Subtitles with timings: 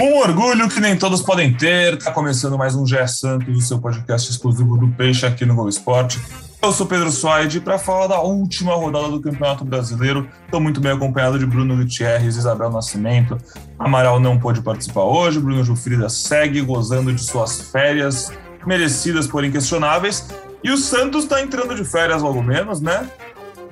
[0.00, 1.94] Um orgulho que nem todos podem ter.
[1.94, 5.68] Está começando mais um GE Santos, o seu podcast exclusivo do Peixe aqui no Gol
[5.68, 6.20] Esporte.
[6.62, 10.26] Eu sou Pedro Suaide para falar da última rodada do Campeonato Brasileiro.
[10.46, 13.36] Estou muito bem acompanhado de Bruno Gutierrez, Isabel Nascimento.
[13.78, 15.38] Amaral não pôde participar hoje.
[15.38, 18.32] Bruno Jufrida segue gozando de suas férias,
[18.66, 20.26] merecidas, porém questionáveis.
[20.62, 23.06] E o Santos está entrando de férias logo menos, né?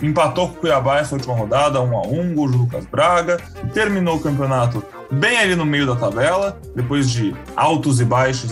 [0.02, 3.40] Empatou com o Cuiabá essa última rodada, 1 a 1 gol de Lucas Braga.
[3.72, 8.50] Terminou o campeonato bem ali no meio da tabela, depois de altos e baixos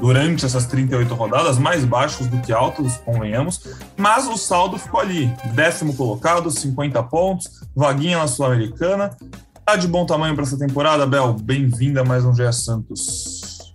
[0.00, 3.62] durante essas 38 rodadas, mais baixos do que altos, convenhamos,
[3.96, 9.16] mas o saldo ficou ali, décimo colocado, 50 pontos, vaguinha na Sul-Americana.
[9.64, 11.32] Tá de bom tamanho para essa temporada, Bel?
[11.32, 13.72] Bem-vinda a mais um GE Santos.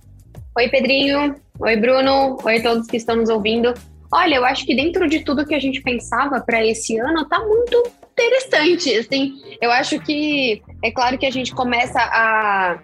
[0.55, 1.35] Oi, Pedrinho.
[1.57, 2.37] Oi, Bruno.
[2.43, 3.73] Oi todos que estão nos ouvindo.
[4.11, 7.39] Olha, eu acho que dentro de tudo que a gente pensava para esse ano, tá
[7.39, 9.39] muito interessante, assim.
[9.61, 12.79] Eu acho que é claro que a gente começa a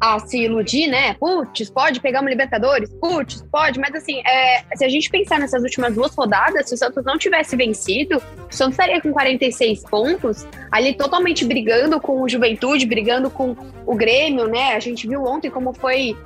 [0.00, 1.14] a se iludir, né?
[1.14, 2.90] Putz, pode pegar uma Libertadores?
[3.00, 6.78] Putz, pode, mas assim, é, se a gente pensar nessas últimas duas rodadas, se o
[6.78, 12.28] Santos não tivesse vencido, o Santos estaria com 46 pontos, ali totalmente brigando com o
[12.28, 14.74] Juventude, brigando com o Grêmio, né?
[14.74, 16.16] A gente viu ontem como foi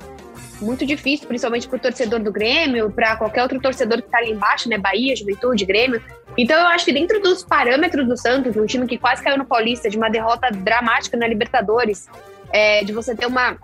[0.61, 4.31] muito difícil, principalmente para o torcedor do Grêmio, para qualquer outro torcedor que está ali
[4.31, 4.77] embaixo, né?
[4.77, 6.01] Bahia, Juventude, Grêmio.
[6.37, 9.45] Então eu acho que dentro dos parâmetros do Santos, um time que quase caiu no
[9.45, 12.07] Paulista, de uma derrota dramática na Libertadores,
[12.51, 13.57] é, de você ter uma,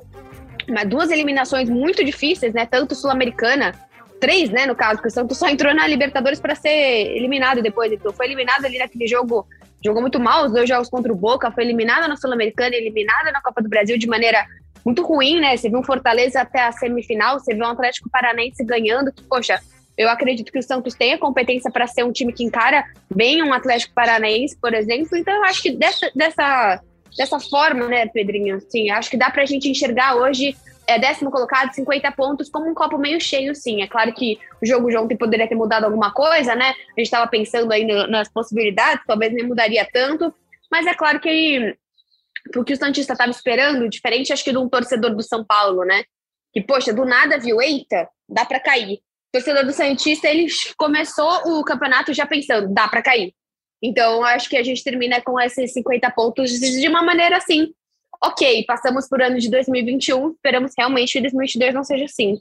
[0.68, 2.66] uma, duas eliminações muito difíceis, né?
[2.66, 3.74] Tanto sul-americana,
[4.20, 4.66] três, né?
[4.66, 6.70] No caso, porque o Santos só entrou na Libertadores para ser
[7.16, 7.92] eliminado depois.
[7.92, 9.48] Então foi eliminado ali naquele jogo,
[9.84, 13.42] jogou muito mal os dois jogos contra o Boca, foi eliminado na Sul-Americana, eliminado na
[13.42, 14.46] Copa do Brasil de maneira
[14.88, 15.58] muito ruim, né?
[15.58, 19.60] Você viu um Fortaleza até a semifinal, você viu um Atlético Paranense ganhando, que, poxa,
[19.98, 23.44] eu acredito que o Santos tem a competência para ser um time que encara bem
[23.44, 25.18] um Atlético Paranaense, por exemplo.
[25.18, 26.82] Então, eu acho que dessa, dessa,
[27.18, 28.56] dessa forma, né, Pedrinho?
[28.56, 30.56] Assim, acho que dá para a gente enxergar hoje
[30.90, 33.82] é décimo colocado, 50 pontos, como um copo meio cheio, sim.
[33.82, 36.70] É claro que o jogo de ontem poderia ter mudado alguma coisa, né?
[36.70, 40.34] A gente estava pensando aí no, nas possibilidades, talvez nem mudaria tanto,
[40.72, 41.76] mas é claro que
[42.56, 45.84] o que o Santista estava esperando, diferente acho que de um torcedor do São Paulo,
[45.84, 46.04] né?
[46.54, 48.96] Que, poxa, do nada viu, eita, dá para cair.
[48.96, 50.48] O torcedor do Santista, ele
[50.78, 53.34] começou o campeonato já pensando, dá para cair.
[53.82, 57.72] Então, acho que a gente termina com esses 50 pontos de uma maneira assim,
[58.24, 62.38] ok, passamos por ano de 2021, esperamos realmente que 2022 não seja assim.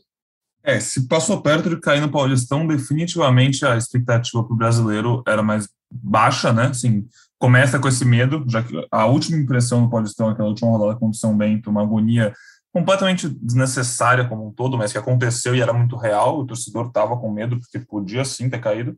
[0.63, 5.43] É, se passou perto de cair no Paulistão, definitivamente a expectativa para o brasileiro era
[5.43, 6.67] mais baixa, né?
[6.67, 7.07] Assim,
[7.39, 11.11] começa com esse medo, já que a última impressão do Paulistão, aquela última rodada contra
[11.11, 12.35] o São Bento, uma agonia
[12.73, 17.17] completamente desnecessária como um todo, mas que aconteceu e era muito real, o torcedor estava
[17.17, 18.97] com medo porque podia sim ter caído.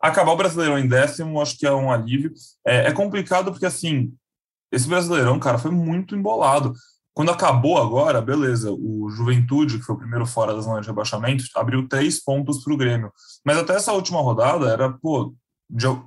[0.00, 2.32] Acabar o Brasileirão em décimo, acho que é um alívio.
[2.66, 4.12] É, é complicado porque, assim,
[4.70, 6.72] esse Brasileirão, cara, foi muito embolado.
[7.14, 11.42] Quando acabou agora, beleza, o Juventude, que foi o primeiro fora da zona de rebaixamento,
[11.56, 13.10] abriu três pontos para o Grêmio.
[13.44, 15.34] Mas até essa última rodada era, pô,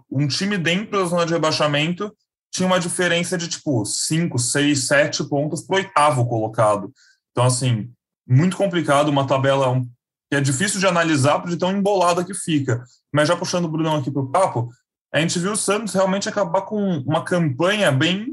[0.09, 2.11] um time dentro da zona de rebaixamento
[2.51, 6.91] tinha uma diferença de tipo 5, 6, 7 pontos para oitavo colocado.
[7.31, 7.89] Então, assim,
[8.27, 9.81] muito complicado, uma tabela
[10.29, 12.83] que é difícil de analisar por de tão embolada que fica.
[13.13, 14.69] Mas já puxando o Brunão aqui para o papo,
[15.13, 18.28] a gente viu o Santos realmente acabar com uma campanha bem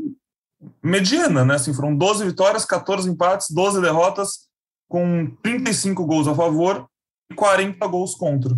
[0.82, 1.54] mediana, né?
[1.54, 4.48] Assim, foram 12 vitórias, 14 empates, 12 derrotas,
[4.88, 6.88] com 35 gols a favor
[7.30, 8.56] e 40 gols contra.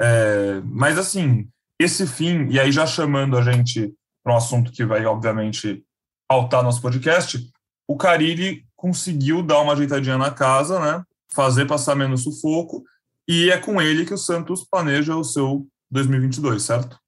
[0.00, 1.46] É, mas, assim,
[1.82, 5.82] esse fim, e aí já chamando a gente para um assunto que vai, obviamente,
[6.28, 7.38] pautar nosso podcast,
[7.88, 11.02] o Carilli conseguiu dar uma ajeitadinha na casa, né?
[11.32, 12.84] Fazer passar menos sufoco,
[13.26, 16.98] e é com ele que o Santos planeja o seu 2022, certo?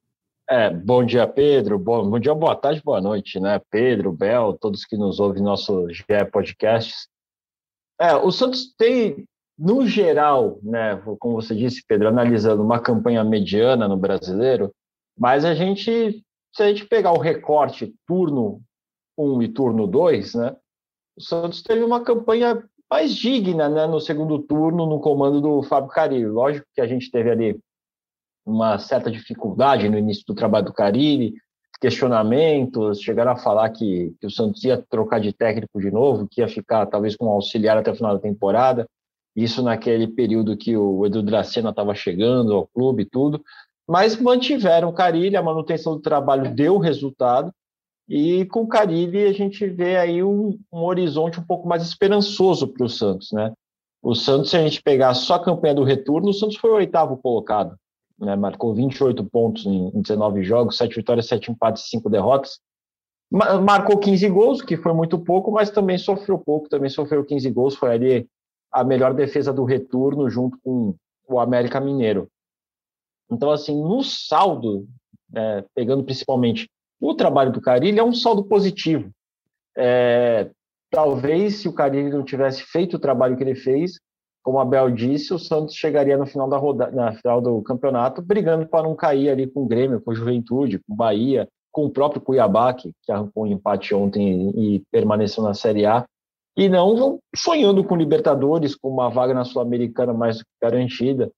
[0.48, 1.78] É, bom dia, Pedro.
[1.78, 3.60] Bom, bom dia, boa tarde, boa noite, né?
[3.70, 7.08] Pedro, Bel, todos que nos ouvem nosso GE Podcasts.
[8.00, 9.26] É, o Santos tem
[9.62, 14.74] no geral, né, como você disse, Pedro, analisando uma campanha mediana no brasileiro,
[15.16, 16.20] mas a gente,
[16.52, 18.60] se a gente pegar o recorte turno
[19.16, 20.56] 1 e turno 2, né,
[21.16, 22.60] o Santos teve uma campanha
[22.90, 26.26] mais digna né, no segundo turno, no comando do Fábio Carilli.
[26.26, 27.60] Lógico que a gente teve ali
[28.44, 31.34] uma certa dificuldade no início do trabalho do Carilli,
[31.80, 36.40] questionamentos, chegaram a falar que, que o Santos ia trocar de técnico de novo, que
[36.40, 38.88] ia ficar talvez com um auxiliar até o final da temporada
[39.34, 43.42] isso naquele período que o Edu Dracena estava chegando ao clube e tudo,
[43.88, 47.52] mas mantiveram o Carilho, a manutenção do trabalho deu resultado,
[48.08, 52.68] E com o Carilli a gente vê aí um, um horizonte um pouco mais esperançoso
[52.68, 53.52] para o Santos, né?
[54.02, 56.74] O Santos, se a gente pegar só a campanha do retorno, o Santos foi o
[56.74, 57.76] oitavo colocado,
[58.18, 58.36] né?
[58.36, 62.60] Marcou 28 pontos em 19 jogos, 7 vitórias, 7 empates e 5 derrotas.
[63.30, 67.74] Marcou 15 gols, que foi muito pouco, mas também sofreu pouco, também sofreu 15 gols,
[67.74, 68.28] foi ali
[68.72, 70.94] a melhor defesa do retorno junto com
[71.28, 72.28] o América Mineiro.
[73.30, 74.86] Então, assim, no saldo,
[75.34, 76.68] é, pegando principalmente
[77.00, 79.10] o trabalho do Carilli, é um saldo positivo.
[79.76, 80.50] É,
[80.90, 83.98] talvez se o Carilli não tivesse feito o trabalho que ele fez,
[84.42, 88.20] como a Bel disse, o Santos chegaria no final da rodada, na final do campeonato,
[88.20, 91.86] brigando para não cair ali com o Grêmio, com a Juventude, com o Bahia, com
[91.86, 96.04] o próprio Cuiabá, que, que arrancou um empate ontem e permaneceu na Série A,
[96.56, 101.30] e não sonhando com Libertadores, com uma vaga na Sul-Americana mais garantida.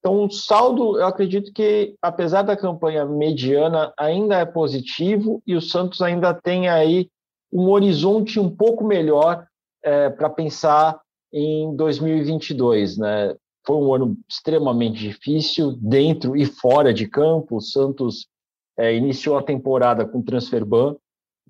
[0.00, 5.60] Então, o saldo, eu acredito que, apesar da campanha mediana, ainda é positivo e o
[5.60, 7.08] Santos ainda tem aí
[7.52, 9.46] um horizonte um pouco melhor
[9.84, 11.00] é, para pensar
[11.32, 12.98] em 2022.
[12.98, 13.36] Né?
[13.64, 17.58] Foi um ano extremamente difícil, dentro e fora de campo.
[17.58, 18.26] O Santos
[18.76, 20.96] é, iniciou a temporada com transfer ban,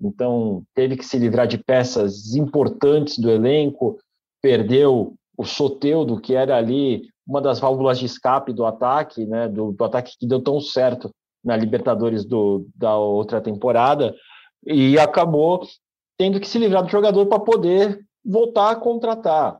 [0.01, 3.97] então teve que se livrar de peças importantes do elenco,
[4.41, 9.71] perdeu o Soteudo, que era ali uma das válvulas de escape do ataque, né, do,
[9.71, 11.09] do ataque que deu tão certo
[11.43, 14.15] na Libertadores do, da outra temporada,
[14.65, 15.65] e acabou
[16.17, 19.59] tendo que se livrar do jogador para poder voltar a contratar.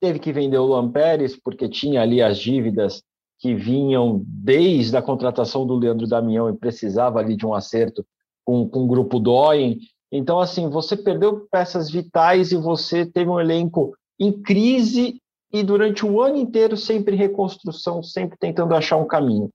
[0.00, 3.02] Teve que vender o Luan Pérez, porque tinha ali as dívidas
[3.38, 8.04] que vinham desde a contratação do Leandro Damião e precisava ali de um acerto
[8.44, 9.78] com, com o grupo Doyen.
[10.10, 15.20] Então, assim, você perdeu peças vitais e você teve um elenco em crise
[15.52, 19.50] e durante o ano inteiro sempre em reconstrução, sempre tentando achar um caminho.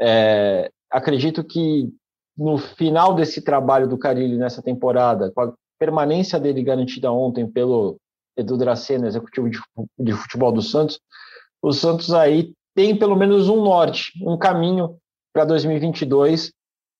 [0.00, 1.90] É, acredito que
[2.36, 7.96] no final desse trabalho do Carilli nessa temporada, com a permanência dele garantida ontem pelo
[8.36, 9.48] Edu Dracena, executivo
[9.98, 11.00] de futebol do Santos,
[11.60, 14.96] o Santos aí tem pelo menos um norte, um caminho
[15.32, 16.52] para 2022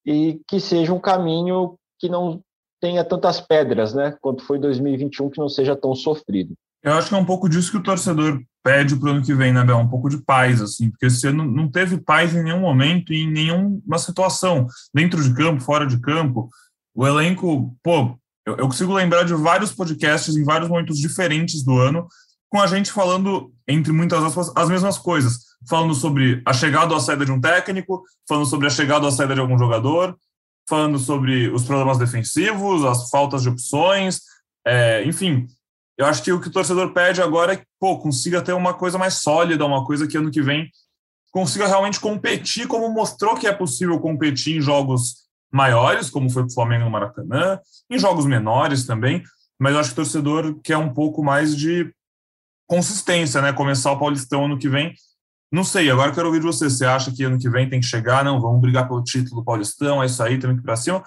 [0.04, 2.40] e que seja um caminho que não
[2.80, 6.54] tenha tantas pedras, né, quanto foi 2021, que não seja tão sofrido.
[6.82, 9.34] Eu acho que é um pouco disso que o torcedor pede para o ano que
[9.34, 9.78] vem, né, Bel?
[9.78, 13.98] Um pouco de paz, assim, porque ano não teve paz em nenhum momento em nenhuma
[13.98, 16.48] situação, dentro de campo, fora de campo.
[16.94, 18.16] O elenco, pô,
[18.46, 22.06] eu, eu consigo lembrar de vários podcasts em vários momentos diferentes do ano,
[22.48, 26.96] com a gente falando, entre muitas aspas, as mesmas coisas falando sobre a chegada ou
[26.96, 30.16] a saída de um técnico, falando sobre a chegada ou a saída de algum jogador,
[30.68, 34.20] falando sobre os problemas defensivos, as faltas de opções,
[34.66, 35.46] é, enfim.
[35.96, 38.72] Eu acho que o que o torcedor pede agora é que pô, consiga ter uma
[38.72, 40.70] coisa mais sólida, uma coisa que ano que vem
[41.30, 46.50] consiga realmente competir, como mostrou que é possível competir em jogos maiores, como foi o
[46.50, 47.60] Flamengo no Maracanã,
[47.90, 49.22] em jogos menores também,
[49.58, 51.92] mas eu acho que o torcedor quer um pouco mais de
[52.68, 53.52] consistência, né?
[53.52, 54.94] Começar o Paulistão ano que vem
[55.50, 56.68] não sei, agora quero ouvir de você.
[56.68, 58.22] Você acha que ano que vem tem que chegar?
[58.22, 61.02] Não, vamos brigar pelo título do Paulistão, é isso aí, temos que ir para cima?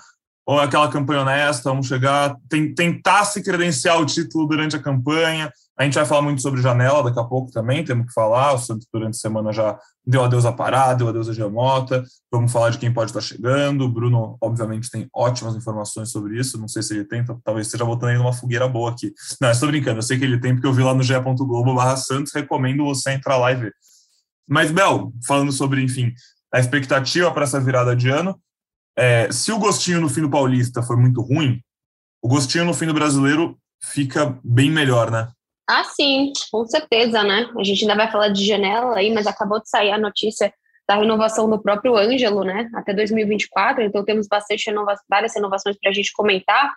[0.45, 4.81] Ou é aquela campanha honesta, vamos chegar, tem, tentar se credenciar o título durante a
[4.81, 5.51] campanha?
[5.81, 8.53] A gente vai falar muito sobre janela daqui a pouco também, temos que falar.
[8.53, 12.03] O Santos durante a semana já deu adeus a Pará, deu adeus a Giamota.
[12.31, 13.83] Vamos falar de quem pode estar chegando.
[13.85, 16.59] O Bruno, obviamente, tem ótimas informações sobre isso.
[16.59, 19.11] Não sei se ele tem, talvez esteja botando aí numa fogueira boa aqui.
[19.41, 21.97] Não, estou brincando, eu sei que ele tem, porque eu vi lá no ge.globo barra
[21.97, 22.31] Santos.
[22.31, 23.73] Recomendo você entrar lá e ver.
[24.47, 26.13] Mas, Bel, falando sobre, enfim,
[26.53, 28.39] a expectativa para essa virada de ano,
[28.95, 31.59] é, se o gostinho no fim do Paulista foi muito ruim,
[32.21, 35.27] o gostinho no fim do brasileiro fica bem melhor, né?
[35.67, 37.49] Ah, sim, com certeza, né?
[37.57, 40.53] A gente ainda vai falar de janela aí, mas acabou de sair a notícia
[40.87, 42.69] da renovação do próprio Ângelo, né?
[42.75, 46.73] Até 2024, então temos bastante renova várias renovações para a gente comentar.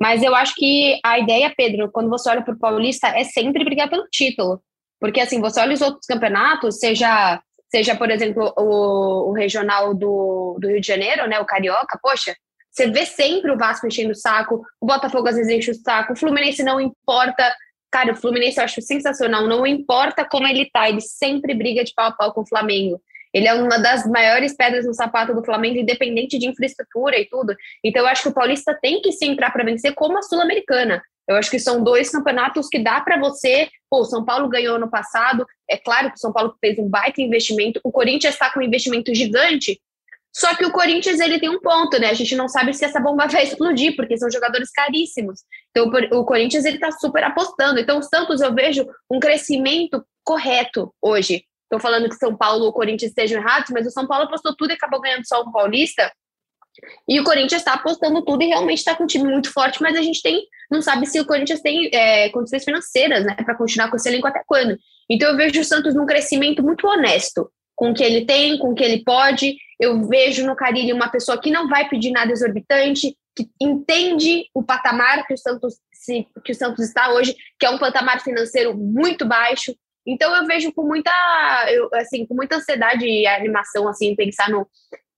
[0.00, 3.64] Mas eu acho que a ideia, Pedro, quando você olha para o Paulista, é sempre
[3.64, 4.62] brigar pelo título.
[5.00, 10.58] Porque, assim, você olha os outros campeonatos, seja, seja por exemplo, o, o regional do,
[10.60, 12.34] do Rio de Janeiro, né, o Carioca, poxa,
[12.70, 16.12] você vê sempre o Vasco enchendo o saco, o Botafogo às vezes enche o saco,
[16.12, 17.54] o Fluminense não importa.
[17.94, 21.94] Cara, o Fluminense eu acho sensacional, não importa como ele tá, ele sempre briga de
[21.94, 23.00] pau a pau com o Flamengo.
[23.32, 27.54] Ele é uma das maiores pedras no sapato do Flamengo, independente de infraestrutura e tudo.
[27.84, 31.00] Então, eu acho que o Paulista tem que se entrar para vencer como a Sul-Americana.
[31.28, 33.68] Eu acho que são dois campeonatos que dá para você.
[33.88, 35.46] Pô, o São Paulo ganhou ano passado.
[35.70, 37.78] É claro que o São Paulo fez um baita investimento.
[37.84, 39.80] O Corinthians está com um investimento gigante.
[40.34, 42.10] Só que o Corinthians ele tem um ponto, né?
[42.10, 45.42] A gente não sabe se essa bomba vai explodir, porque são jogadores caríssimos.
[45.76, 45.90] Então
[46.20, 47.80] o Corinthians ele está super apostando.
[47.80, 51.44] Então o Santos eu vejo um crescimento correto hoje.
[51.64, 54.70] Estou falando que São Paulo ou Corinthians estejam errados, mas o São Paulo apostou tudo
[54.70, 56.12] e acabou ganhando só o Paulista
[57.08, 59.96] E o Corinthians está apostando tudo e realmente está com um time muito forte, mas
[59.96, 63.90] a gente tem, não sabe se o Corinthians tem é, condições financeiras, né, para continuar
[63.90, 64.76] com esse elenco até quando.
[65.10, 68.70] Então eu vejo o Santos num crescimento muito honesto com o que ele tem, com
[68.70, 69.56] o que ele pode.
[69.80, 74.62] Eu vejo no Carilli uma pessoa que não vai pedir nada exorbitante, que entende o
[74.62, 78.76] patamar que o Santos se, que o Santos está hoje, que é um patamar financeiro
[78.76, 79.74] muito baixo.
[80.06, 81.10] Então eu vejo com muita,
[81.70, 84.68] eu, assim, com muita ansiedade e animação assim pensar no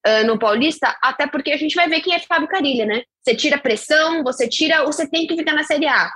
[0.06, 3.02] uh, no Paulista, até porque a gente vai ver quem é Fábio Carilli, né?
[3.22, 6.10] Você tira pressão, você tira, você tem que ficar na Série A.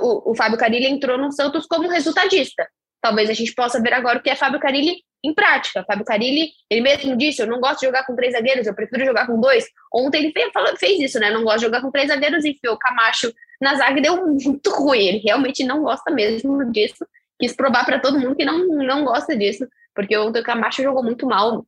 [0.00, 2.66] O, o Fábio Carilli entrou no Santos como resultadista.
[3.00, 5.84] Talvez a gente possa ver agora o que é Fábio Carilli em prática.
[5.84, 9.04] Fábio Carilli, ele mesmo disse: Eu não gosto de jogar com três zagueiros, eu prefiro
[9.04, 9.66] jogar com dois.
[9.92, 11.30] Ontem ele fez, fez isso, né?
[11.30, 14.70] Não gosta de jogar com três zagueiros enfiou o Camacho na zaga e deu muito
[14.70, 15.06] ruim.
[15.06, 17.06] Ele realmente não gosta mesmo disso.
[17.38, 21.02] Quis provar para todo mundo que não, não gosta disso, porque ontem o Camacho jogou
[21.02, 21.64] muito mal.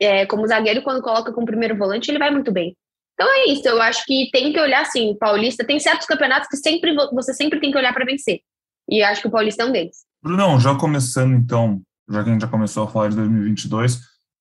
[0.00, 2.76] É, como zagueiro, quando coloca como primeiro volante, ele vai muito bem.
[3.14, 6.56] Então é isso, eu acho que tem que olhar assim, Paulista, tem certos campeonatos que
[6.56, 8.40] sempre você sempre tem que olhar para vencer.
[8.88, 10.06] E acho que o Paulista é um deles.
[10.22, 14.00] Brunão, já começando então, já que a gente já começou a falar de 2022,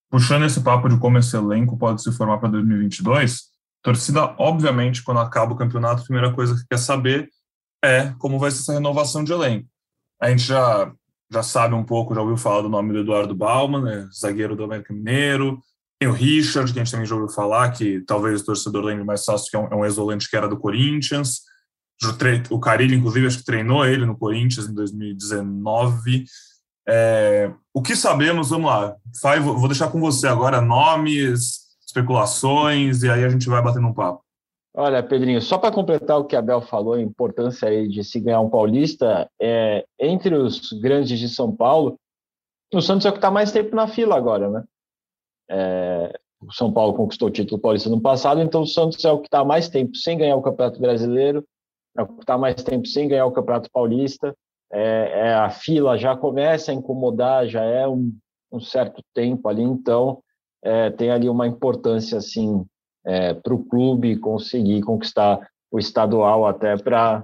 [0.10, 3.44] puxando esse papo de como esse elenco pode se formar para 2022,
[3.82, 7.30] torcida, obviamente, quando acaba o campeonato, a primeira coisa que quer saber
[7.84, 9.70] é como vai ser essa renovação de elenco.
[10.22, 10.92] A gente já,
[11.32, 14.66] já sabe um pouco, já ouviu falar do nome do Eduardo Bauman, né, zagueiro do
[14.66, 15.62] América Mineiro.
[15.98, 19.06] Tem o Richard, que a gente também já ouviu falar, que talvez o torcedor lembre
[19.06, 21.42] mais fácil, que é um, é um ex-volante que era do Corinthians.
[22.50, 26.26] O Carilho, inclusive, acho que treinou ele no Corinthians em 2019.
[26.88, 33.10] É, o que sabemos, vamos lá, Fai, vou deixar com você agora nomes, especulações, e
[33.10, 34.24] aí a gente vai batendo um papo.
[34.74, 38.20] Olha, Pedrinho, só para completar o que a Bel falou, a importância aí de se
[38.20, 42.00] ganhar um paulista, é, entre os grandes de São Paulo,
[42.74, 44.64] o Santos é o que está mais tempo na fila agora, né?
[45.50, 49.20] É, o São Paulo conquistou o título paulista no passado, então o Santos é o
[49.20, 51.44] que está mais tempo sem ganhar o Campeonato Brasileiro,
[51.96, 54.36] que está mais tempo sem ganhar o Campeonato Paulista.
[54.72, 58.16] É, é, a fila já começa a incomodar, já é um,
[58.52, 60.22] um certo tempo ali, então
[60.62, 62.66] é, tem ali uma importância assim
[63.06, 67.24] é, para o clube conseguir conquistar o estadual até para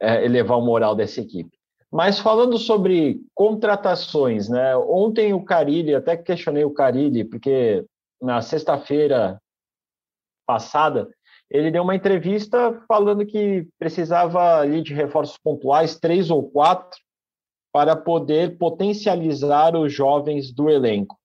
[0.00, 1.56] é, elevar o moral dessa equipe.
[1.90, 4.76] Mas falando sobre contratações, né?
[4.76, 7.84] Ontem o Carilli, até questionei o Carilli, porque
[8.20, 9.40] na sexta-feira
[10.46, 11.08] passada
[11.50, 16.98] ele deu uma entrevista falando que precisava ali de reforços pontuais, três ou quatro,
[17.72, 21.18] para poder potencializar os jovens do elenco.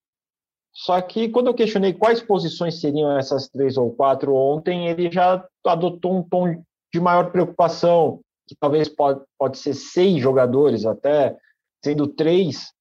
[0.73, 5.45] Só que quando eu questionei quais posições seriam essas três ou quatro ontem, ele já
[5.65, 11.35] adotou um tom de maior preocupação, que talvez pode, pode ser seis jogadores até,
[11.83, 12.71] sendo três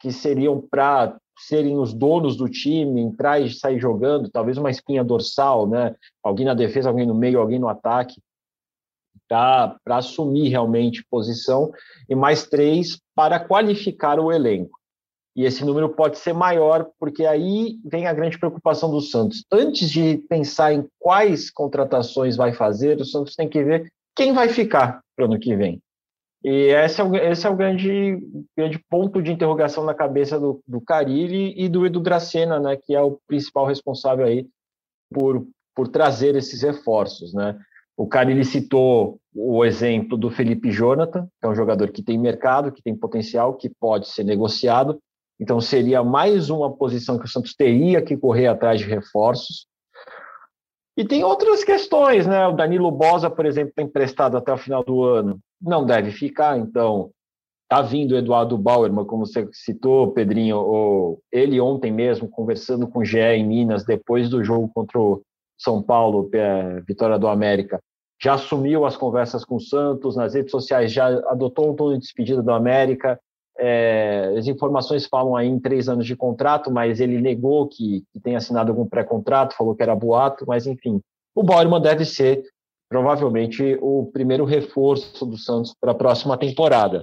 [0.00, 5.04] que seriam para serem os donos do time, entrar e sair jogando, talvez uma espinha
[5.04, 5.94] dorsal, né?
[6.22, 8.20] Alguém na defesa, alguém no meio, alguém no ataque,
[9.28, 11.70] para assumir realmente posição,
[12.08, 14.78] e mais três para qualificar o elenco.
[15.36, 19.44] E esse número pode ser maior, porque aí vem a grande preocupação do Santos.
[19.52, 24.48] Antes de pensar em quais contratações vai fazer, o Santos tem que ver quem vai
[24.48, 25.80] ficar para o ano que vem.
[26.44, 28.18] E esse é o, esse é o grande,
[28.56, 32.94] grande ponto de interrogação na cabeça do, do Carilli e do Edu Dracena, né, que
[32.94, 34.46] é o principal responsável aí
[35.12, 37.34] por, por trazer esses reforços.
[37.34, 37.58] Né?
[37.96, 42.70] O Carilli citou o exemplo do Felipe Jonathan, que é um jogador que tem mercado,
[42.70, 45.00] que tem potencial, que pode ser negociado.
[45.40, 49.66] Então seria mais uma posição que o Santos teria que correr atrás de reforços.
[50.96, 52.46] E tem outras questões, né?
[52.48, 56.58] O Danilo Bosa, por exemplo, está emprestado até o final do ano não deve ficar.
[56.58, 57.10] Então,
[57.64, 63.18] está vindo Eduardo Bauerman, como você citou, Pedrinho, ele ontem mesmo, conversando com o GE
[63.18, 65.22] em Minas, depois do jogo contra o
[65.58, 67.78] São Paulo, é, vitória do América,
[68.20, 72.00] já assumiu as conversas com o Santos, nas redes sociais já adotou um tom de
[72.00, 73.20] despedida do América.
[73.56, 78.20] É, as informações falam aí em três anos de contrato, mas ele negou que, que
[78.20, 81.00] tenha assinado algum pré-contrato, falou que era boato, mas enfim,
[81.34, 82.42] o Bauerman deve ser
[82.88, 87.02] provavelmente o primeiro reforço do Santos para a próxima temporada.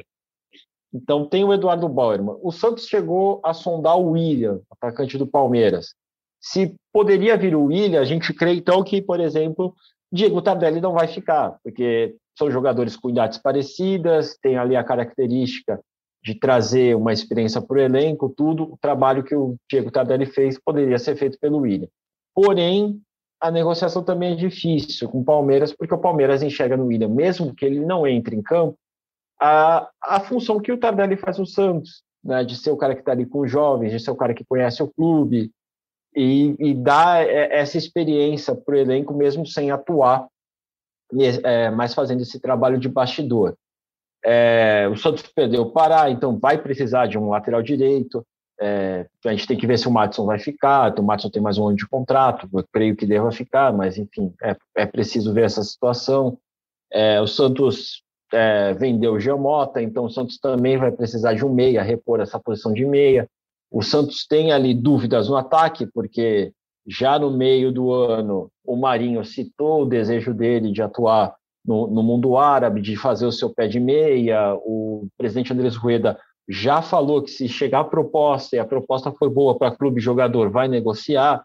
[0.93, 2.37] Então tem o Eduardo Bauerman.
[2.41, 5.93] O Santos chegou a sondar o William, atacante do Palmeiras.
[6.41, 9.75] Se poderia vir o William, a gente crê então que, por exemplo,
[10.11, 15.79] Diego Tardelli não vai ficar, porque são jogadores com idades parecidas, tem ali a característica
[16.23, 18.63] de trazer uma experiência para o elenco, tudo.
[18.63, 21.87] O trabalho que o Diego Tardelli fez poderia ser feito pelo William.
[22.33, 23.01] Porém,
[23.47, 27.53] a negociação também é difícil com o Palmeiras, porque o Palmeiras enxerga no William, mesmo
[27.53, 28.77] que ele não entre em campo,
[29.39, 33.01] a, a função que o Tardelli faz no Santos, né, de ser o cara que
[33.01, 35.51] está ali com os jovens, de ser o cara que conhece o clube.
[36.15, 36.83] e, e
[37.51, 40.27] essa experiência para o elenco mesmo sem atuar,
[41.43, 43.55] é, mas fazendo esse trabalho de bastidor.
[44.23, 48.25] É, o Santos perdeu o Pará, então vai precisar de um lateral direito.
[48.59, 50.97] É, a gente tem que ver se o Matson vai ficar.
[50.99, 54.33] O Matson tem mais um ano de contrato, eu creio que deva ficar, mas enfim,
[54.41, 56.37] é, é preciso ver essa situação.
[56.91, 61.53] É, o Santos é, vendeu o Geomota, então o Santos também vai precisar de um
[61.53, 63.27] meia, repor essa posição de meia.
[63.69, 66.53] O Santos tem ali dúvidas no ataque, porque
[66.87, 71.35] já no meio do ano o Marinho citou o desejo dele de atuar
[71.65, 74.53] no, no mundo árabe, de fazer o seu pé de meia.
[74.55, 76.17] O presidente Andrés Rueda
[76.47, 80.49] já falou que se chegar a proposta e a proposta for boa para clube jogador,
[80.49, 81.43] vai negociar,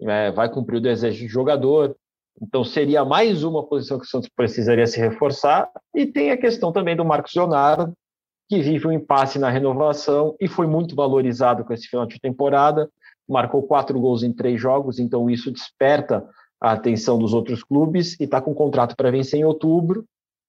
[0.00, 1.96] é, vai cumprir o desejo do jogador.
[2.42, 5.70] Então seria mais uma posição que o Santos precisaria se reforçar.
[5.94, 7.92] E tem a questão também do Marcos Leonardo,
[8.48, 12.90] que vive um impasse na renovação e foi muito valorizado com esse final de temporada.
[13.28, 16.26] Marcou quatro gols em três jogos, então isso desperta
[16.60, 20.04] a atenção dos outros clubes e está com contrato para vencer em outubro.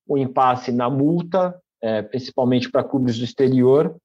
[0.07, 3.95] O impasse na multa, é, principalmente para clubes do exterior,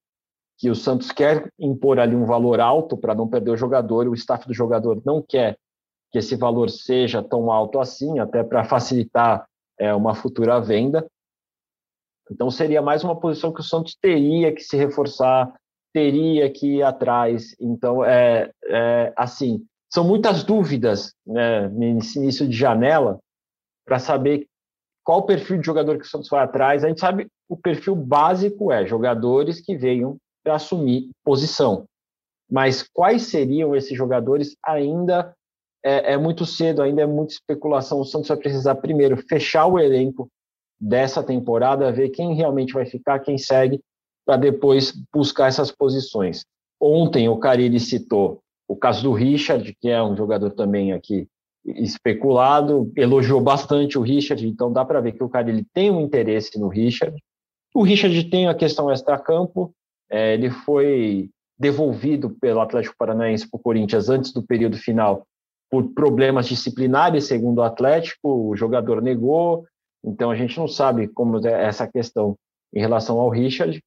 [0.59, 4.15] que o Santos quer impor ali um valor alto para não perder o jogador, o
[4.15, 5.59] staff do jogador não quer
[6.11, 9.47] que esse valor seja tão alto assim, até para facilitar
[9.79, 11.07] é, uma futura venda.
[12.31, 15.53] Então seria mais uma posição que o Santos teria que se reforçar,
[15.93, 17.55] teria que ir atrás.
[17.61, 23.19] Então é, é assim, são muitas dúvidas né, nesse início de janela
[23.85, 24.47] para saber
[25.05, 26.83] qual o perfil de jogador que o Santos vai atrás.
[26.83, 31.87] A gente sabe o perfil básico é jogadores que venham para assumir posição.
[32.51, 35.35] Mas quais seriam esses jogadores ainda
[35.85, 38.01] é, é, muito cedo, ainda é muita especulação.
[38.01, 40.29] O Santos vai precisar primeiro fechar o elenco
[40.81, 43.81] dessa temporada, ver quem realmente vai ficar, quem segue,
[44.25, 46.45] para depois buscar essas posições.
[46.81, 51.29] Ontem o Carille citou o caso do Richard, que é um jogador também aqui
[51.65, 56.59] especulado, elogiou bastante o Richard, então dá para ver que o Carille tem um interesse
[56.59, 57.17] no Richard.
[57.77, 59.71] O Richard tem a questão extra-campo,
[60.11, 65.27] é, ele foi devolvido pelo Atlético Paranaense para o Corinthians antes do período final
[65.71, 69.67] por problemas disciplinares, segundo o Atlético, o jogador negou,
[70.03, 72.35] então a gente não sabe como é essa questão
[72.75, 73.79] em relação ao Richard.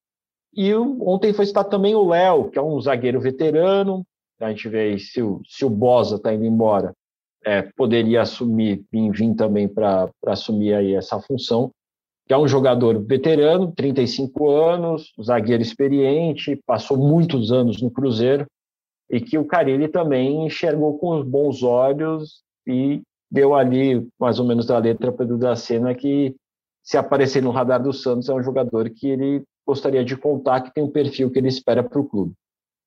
[0.53, 4.05] E ontem foi citado também o Léo, que é um zagueiro veterano.
[4.39, 6.93] A gente vê aí se o, se o Bosa está indo embora,
[7.43, 11.71] é, poderia assumir, vir, também para assumir aí essa função.
[12.29, 18.45] Que é um jogador veterano, 35 anos, zagueiro experiente, passou muitos anos no Cruzeiro,
[19.09, 24.67] e que o Carilli também enxergou com bons olhos e deu ali mais ou menos
[24.67, 26.35] da letra para o da cena que
[26.83, 30.73] se aparecer no radar do Santos é um jogador que ele gostaria de contar que
[30.73, 32.33] tem um perfil que ele espera para o clube.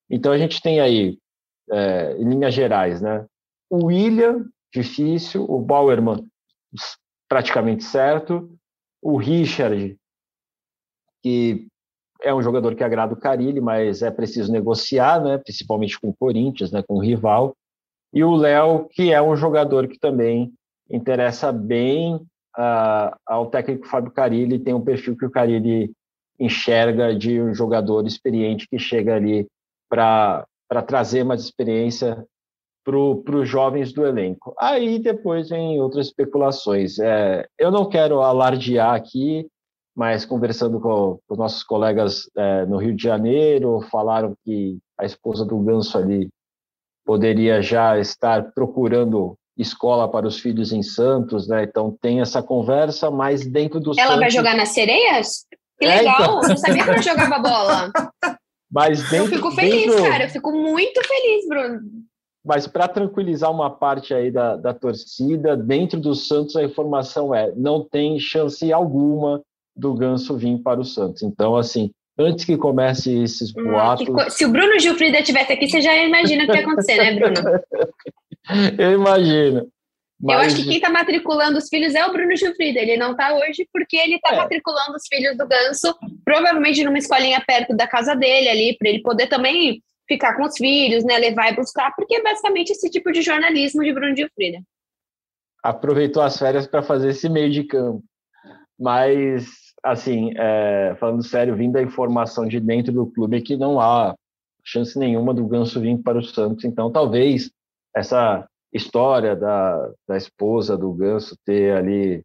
[0.09, 1.17] Então a gente tem aí,
[1.69, 3.25] é, em linhas gerais, né?
[3.69, 6.25] O William, difícil, o Bauerman,
[7.27, 8.49] praticamente certo,
[9.03, 9.97] o Richard,
[11.21, 11.67] que
[12.21, 15.37] é um jogador que agrada o Carilli, mas é preciso negociar, né?
[15.37, 16.81] principalmente com o Corinthians, né?
[16.87, 17.53] com o rival,
[18.13, 20.53] e o Léo, que é um jogador que também
[20.89, 25.91] interessa bem uh, ao técnico Fábio Carilli, tem um perfil que o Carilli
[26.39, 29.47] enxerga de um jogador experiente que chega ali
[29.89, 30.45] para
[30.87, 32.25] trazer mais experiência
[32.83, 34.53] para os jovens do elenco.
[34.59, 36.99] Aí depois vem outras especulações.
[36.99, 39.47] É, eu não quero alardear aqui,
[39.95, 45.05] mas conversando com, com os nossos colegas é, no Rio de Janeiro, falaram que a
[45.05, 46.29] esposa do Ganso ali
[47.05, 51.63] poderia já estar procurando escola para os filhos em Santos, né?
[51.63, 54.19] Então tem essa conversa, mas dentro do Ela Santos...
[54.19, 55.45] vai jogar nas sereias?
[55.79, 56.19] Que legal!
[56.19, 56.41] É, então...
[56.41, 57.91] Não sabia que ela jogava bola.
[58.71, 60.09] Mas dentro, eu fico feliz, dentro...
[60.09, 60.23] cara.
[60.23, 61.81] Eu fico muito feliz, Bruno.
[62.45, 67.53] Mas para tranquilizar uma parte aí da, da torcida, dentro do Santos a informação é
[67.55, 69.41] não tem chance alguma
[69.75, 71.23] do Ganso vir para o Santos.
[71.23, 74.07] Então, assim, antes que comece esses hum, boatos.
[74.07, 77.15] Hum, se o Bruno Gilfrida estivesse aqui, você já imagina o que ia acontecer, né,
[77.15, 77.35] Bruno?
[78.77, 79.67] Eu imagino.
[80.21, 80.35] Mas...
[80.35, 82.79] Eu acho que quem está matriculando os filhos é o Bruno Gilfrida.
[82.79, 84.37] Ele não está hoje porque ele está é.
[84.37, 89.01] matriculando os filhos do Ganso, provavelmente numa escolinha perto da casa dele ali, para ele
[89.01, 91.17] poder também ficar com os filhos, né?
[91.17, 94.59] Levar e buscar, porque é basicamente esse tipo de jornalismo de Bruno Gilfrida.
[95.63, 98.03] Aproveitou as férias para fazer esse meio de campo.
[98.77, 99.47] Mas
[99.83, 104.15] assim, é, falando sério, vindo a informação de dentro do clube é que não há
[104.63, 106.63] chance nenhuma do Ganso vir para o Santos.
[106.63, 107.51] Então, talvez
[107.95, 112.23] essa história da, da esposa do Ganso ter ali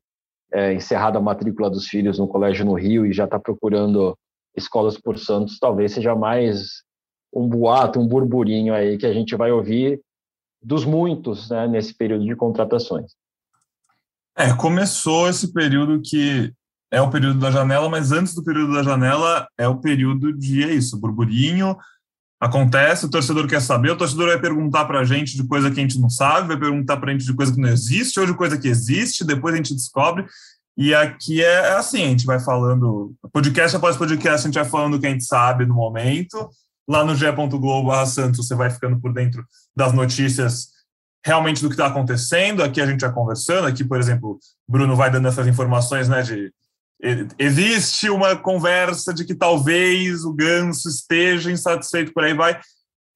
[0.53, 4.17] é, encerrado a matrícula dos filhos no colégio no Rio e já está procurando
[4.57, 6.83] escolas por Santos, talvez seja mais
[7.33, 10.01] um boato, um burburinho aí que a gente vai ouvir
[10.63, 13.13] dos muitos né, nesse período de contratações.
[14.37, 16.53] É, começou esse período que
[16.91, 20.65] é o período da janela, mas antes do período da janela é o período de
[20.65, 21.77] é isso, burburinho.
[22.41, 25.81] Acontece, o torcedor quer saber, o torcedor vai perguntar para a gente de coisa que
[25.81, 28.27] a gente não sabe, vai perguntar para a gente de coisa que não existe ou
[28.27, 30.25] de coisa que existe, depois a gente descobre.
[30.77, 34.65] E aqui é, é assim, a gente vai falando, podcast após podcast, a gente vai
[34.65, 36.49] falando o que a gente sabe no momento.
[36.89, 39.45] Lá no ge.globo Santos você vai ficando por dentro
[39.77, 40.69] das notícias
[41.25, 42.63] realmente do que está acontecendo.
[42.63, 46.53] Aqui a gente já conversando, aqui, por exemplo, Bruno vai dando essas informações, né, de
[47.39, 52.59] existe uma conversa de que talvez o Ganso esteja insatisfeito por aí vai,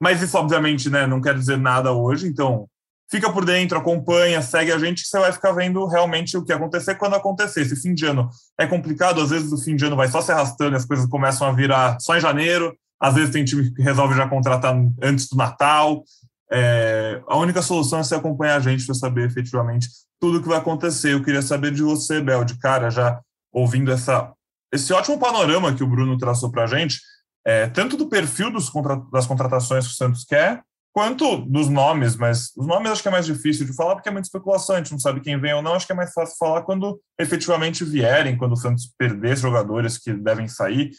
[0.00, 2.68] mas isso obviamente, né, não quer dizer nada hoje, então
[3.10, 6.52] fica por dentro, acompanha, segue a gente, que você vai ficar vendo realmente o que
[6.52, 7.62] acontecer quando acontecer.
[7.62, 10.30] Esse fim de ano é complicado, às vezes o fim de ano vai só se
[10.30, 14.14] arrastando, as coisas começam a virar só em janeiro, às vezes tem time que resolve
[14.14, 16.04] já contratar antes do Natal,
[16.52, 19.88] é, a única solução é você acompanhar a gente para saber efetivamente
[20.20, 21.14] tudo o que vai acontecer.
[21.14, 23.20] Eu queria saber de você, Bel, de cara, já
[23.52, 24.32] ouvindo essa,
[24.72, 27.00] esse ótimo panorama que o Bruno traçou para a gente,
[27.44, 30.62] é, tanto do perfil contra, das contratações que o Santos quer,
[30.92, 34.12] quanto dos nomes, mas os nomes acho que é mais difícil de falar porque é
[34.12, 36.36] muita especulação, a gente não sabe quem vem ou não, acho que é mais fácil
[36.38, 40.90] falar quando efetivamente vierem, quando o Santos perder jogadores que devem sair,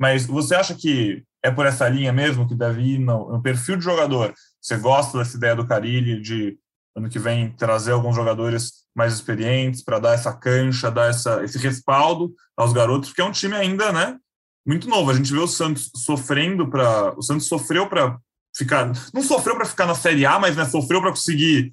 [0.00, 3.76] mas você acha que é por essa linha mesmo que deve ir no, no perfil
[3.76, 4.32] de jogador?
[4.60, 6.58] Você gosta dessa ideia do Carilli de
[6.94, 11.58] ano que vem trazer alguns jogadores mais experientes para dar essa cancha, dar essa, esse
[11.58, 14.18] respaldo aos garotos, porque é um time ainda, né,
[14.66, 15.10] muito novo.
[15.10, 18.18] A gente vê o Santos sofrendo para, o Santos sofreu para
[18.54, 21.72] ficar, não sofreu para ficar na Série A, mas né, sofreu para conseguir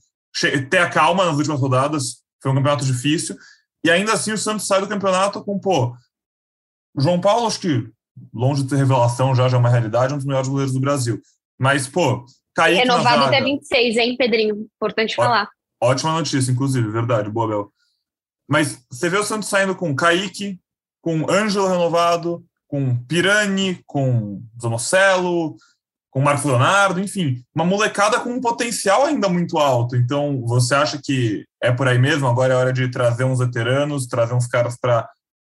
[0.70, 2.24] ter a calma nas últimas rodadas.
[2.42, 3.36] Foi um campeonato difícil.
[3.84, 5.96] E ainda assim o Santos sai do campeonato com, pô,
[6.96, 7.90] o João Paulo, acho que
[8.34, 10.80] longe de ter revelação, já já é uma realidade, é um dos melhores goleiros do
[10.80, 11.22] Brasil.
[11.58, 14.68] Mas, pô, Kaique Renovado até 26, hein, Pedrinho?
[14.76, 15.50] Importante Ó, falar.
[15.82, 17.74] Ótima notícia, inclusive, verdade, boa, Bel.
[18.48, 20.60] Mas você vê o Santos saindo com Kaique,
[21.02, 25.56] com Ângelo renovado, com Pirani, com Zonocelo,
[26.10, 29.96] com Marco Leonardo, enfim, uma molecada com um potencial ainda muito alto.
[29.96, 32.28] Então, você acha que é por aí mesmo?
[32.28, 35.08] Agora é hora de trazer uns veteranos, trazer uns caras para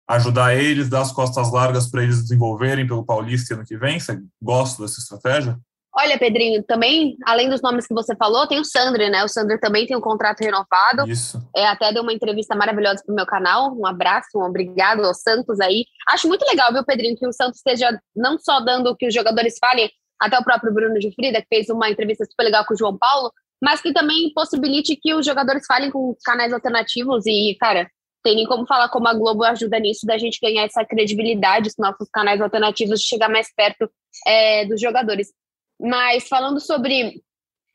[0.07, 3.99] ajudar eles, dar as costas largas para eles desenvolverem pelo Paulista ano que vem?
[3.99, 5.57] Você gosta dessa estratégia?
[5.95, 9.23] Olha, Pedrinho, também, além dos nomes que você falou, tem o Sandro, né?
[9.23, 11.07] O Sandro também tem um contrato renovado.
[11.07, 11.39] Isso.
[11.55, 13.77] É, até deu uma entrevista maravilhosa pro meu canal.
[13.77, 15.85] Um abraço, um obrigado ao Santos aí.
[16.09, 19.55] Acho muito legal, viu, Pedrinho, que o Santos esteja não só dando que os jogadores
[19.59, 19.87] falem,
[20.19, 22.97] até o próprio Bruno de Frida, que fez uma entrevista super legal com o João
[22.97, 27.87] Paulo, mas que também possibilite que os jogadores falem com canais alternativos e, cara,
[28.23, 31.77] tem nem como falar como a Globo ajuda nisso, da gente ganhar essa credibilidade, os
[31.77, 33.89] nossos canais alternativos, de chegar mais perto
[34.25, 35.33] é, dos jogadores.
[35.79, 37.21] Mas falando sobre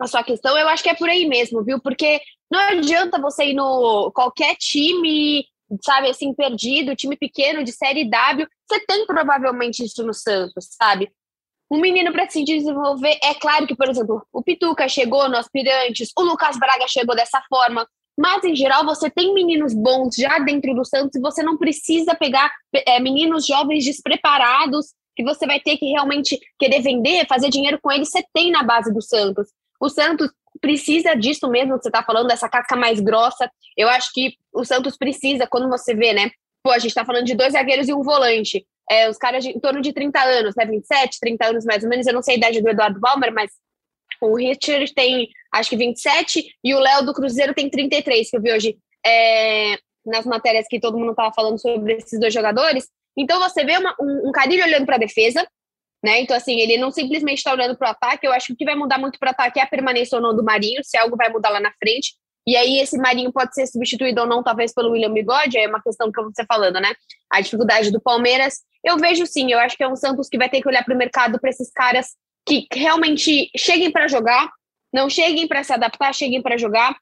[0.01, 1.81] a sua questão, eu acho que é por aí mesmo, viu?
[1.81, 5.45] Porque não adianta você ir no qualquer time,
[5.85, 11.11] sabe, assim, perdido, time pequeno de série W, você tem provavelmente isso no Santos, sabe?
[11.71, 16.11] Um menino para se desenvolver, é claro que, por exemplo, o Pituca chegou no Aspirantes,
[16.17, 17.87] o Lucas Braga chegou dessa forma,
[18.19, 22.17] mas em geral você tem meninos bons já dentro do Santos e você não precisa
[22.17, 22.53] pegar
[22.85, 27.93] é, meninos jovens despreparados que você vai ter que realmente querer vender, fazer dinheiro com
[27.93, 29.49] ele, você tem na base do Santos.
[29.81, 33.51] O Santos precisa disso mesmo que você está falando, dessa casca mais grossa.
[33.77, 36.31] Eu acho que o Santos precisa, quando você vê, né?
[36.63, 38.67] Pô, a gente está falando de dois zagueiros e um volante.
[38.91, 40.67] É, os caras de, em torno de 30 anos, né?
[40.67, 42.07] 27, 30 anos mais ou menos.
[42.07, 43.53] Eu não sei a idade do Eduardo Balmer, mas
[44.21, 48.43] o Richard tem, acho que 27, e o Léo do Cruzeiro tem 33, que eu
[48.43, 52.89] vi hoje é, nas matérias que todo mundo estava falando sobre esses dois jogadores.
[53.17, 55.47] Então você vê uma, um, um Carilho olhando para a defesa,
[56.05, 56.21] né?
[56.21, 58.27] Então, assim, ele não simplesmente está olhando para o ataque.
[58.27, 60.23] Eu acho que o que vai mudar muito para o ataque é a permanência ou
[60.23, 62.15] não do Marinho, se algo vai mudar lá na frente.
[62.47, 65.83] E aí, esse Marinho pode ser substituído ou não, talvez, pelo William Bigode, é uma
[65.83, 66.95] questão que você falando, né?
[67.31, 68.61] A dificuldade do Palmeiras.
[68.83, 70.95] Eu vejo sim, eu acho que é um Santos que vai ter que olhar para
[70.95, 72.15] o mercado para esses caras
[72.47, 74.49] que realmente cheguem para jogar,
[74.93, 76.97] não cheguem para se adaptar, cheguem para jogar.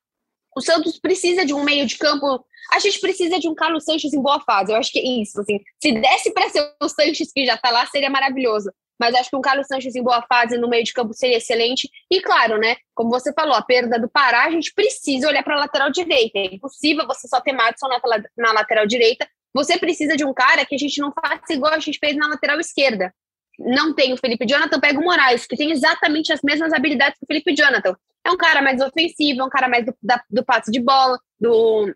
[0.56, 4.12] O Santos precisa de um meio de campo a gente precisa de um Carlos Sanches
[4.12, 4.72] em boa fase.
[4.72, 5.40] Eu acho que é isso.
[5.40, 8.70] Assim, se desse para ser o Sanches que já está lá, seria maravilhoso.
[8.98, 11.88] Mas acho que um Carlos Sanches em boa fase no meio de campo seria excelente.
[12.10, 12.76] E claro, né?
[12.94, 16.38] Como você falou, a perda do Pará, a gente precisa olhar para a lateral direita.
[16.38, 18.00] É impossível você só ter Madison na,
[18.36, 19.28] na lateral direita.
[19.54, 22.26] Você precisa de um cara que a gente não faça igual a gente fez na
[22.26, 23.14] lateral esquerda.
[23.58, 27.24] Não tem o Felipe Jonathan, pega o Moraes, que tem exatamente as mesmas habilidades que
[27.24, 27.96] o Felipe Jonathan.
[28.24, 31.18] É um cara mais ofensivo, é um cara mais do, da, do passe de bola,
[31.40, 31.94] do,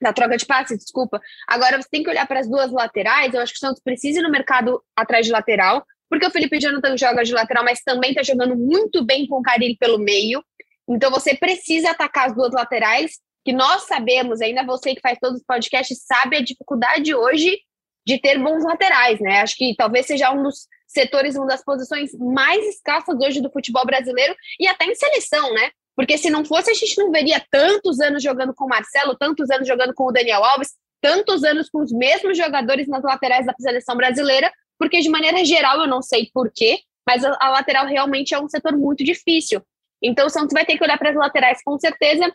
[0.00, 1.20] da troca de passes, desculpa.
[1.46, 3.32] Agora você tem que olhar para as duas laterais.
[3.32, 6.58] Eu acho que o Santos precisa ir no mercado atrás de lateral, porque o Felipe
[6.58, 10.44] Jonathan joga de lateral, mas também está jogando muito bem com o Carilho pelo meio.
[10.88, 15.38] Então você precisa atacar as duas laterais, que nós sabemos, ainda você que faz todos
[15.38, 17.58] os podcasts sabe a dificuldade hoje
[18.06, 19.40] de ter bons laterais, né?
[19.40, 23.84] Acho que talvez seja um dos setores, uma das posições mais escassas hoje do futebol
[23.84, 25.70] brasileiro e até em seleção, né?
[25.96, 29.50] Porque se não fosse, a gente não veria tantos anos jogando com o Marcelo, tantos
[29.50, 33.54] anos jogando com o Daniel Alves, tantos anos com os mesmos jogadores nas laterais da
[33.58, 38.40] seleção brasileira, porque de maneira geral, eu não sei porquê, mas a, lateral realmente é
[38.40, 39.60] um setor muito difícil.
[40.02, 42.32] Então o Santos vai ter que olhar para as laterais com certeza.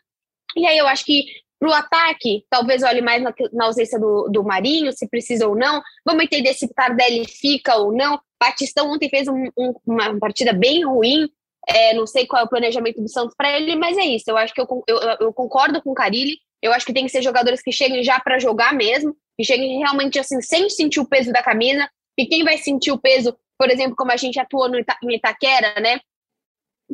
[0.55, 1.25] E aí eu acho que
[1.59, 5.55] para o ataque, talvez olhe mais na, na ausência do, do, Marinho, se precisa ou
[5.55, 5.81] não.
[6.05, 8.19] Vamos entender se Tardelli fica ou não.
[8.39, 11.29] Batistão ontem fez um, um, uma partida bem ruim.
[11.67, 14.29] É, não sei qual é o planejamento do Santos para ele, mas é isso.
[14.29, 16.37] Eu acho que eu, eu, eu, concordo com o Carilli.
[16.61, 19.77] Eu acho que tem que ser jogadores que cheguem já para jogar mesmo, que cheguem
[19.79, 21.89] realmente assim, sem sentir o peso da camisa.
[22.17, 25.15] E quem vai sentir o peso, por exemplo, como a gente atuou no Ita em
[25.15, 25.99] Itaquera, né?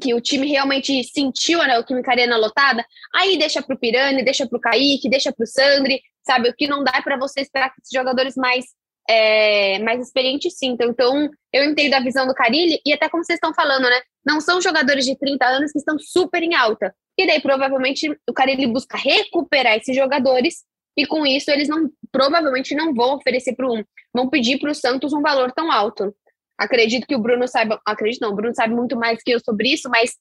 [0.02, 4.24] que o time realmente sentiu né, o Química Arena lotada, aí deixa para o Pirani,
[4.24, 6.50] deixa para o Kaique, deixa para o Sandri, sabe?
[6.50, 8.66] O que não dá é para você esperar que esses jogadores mais,
[9.10, 10.90] é, mais experientes sintam.
[10.90, 14.02] Então, eu entendo a visão do Carilli, e até como vocês estão falando, né?
[14.26, 16.94] Não são jogadores de 30 anos que estão super em alta.
[17.18, 20.64] E daí, provavelmente, o Carilli busca recuperar esses jogadores,
[20.98, 24.76] e com isso eles não provavelmente não vão oferecer para um, vão pedir para o
[24.76, 26.16] Santos um valor tão alto.
[26.58, 29.74] Acredito que o Bruno saiba, acredito não, o Bruno sabe muito mais que eu sobre
[29.74, 30.16] isso, mas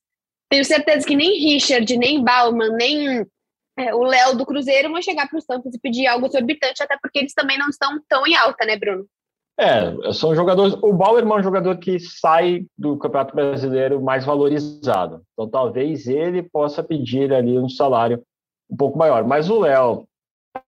[0.51, 3.27] tenho certeza que nem Richard, nem Bauman, nem
[3.79, 6.97] é, o Léo do Cruzeiro vão chegar para o Santos e pedir algo exorbitante, até
[7.01, 9.07] porque eles também não estão tão em alta, né, Bruno?
[9.59, 10.75] É, são jogadores.
[10.83, 15.23] O Bauer é um jogador que sai do Campeonato Brasileiro mais valorizado.
[15.33, 18.23] Então, talvez ele possa pedir ali um salário
[18.71, 19.25] um pouco maior.
[19.25, 20.07] Mas o Léo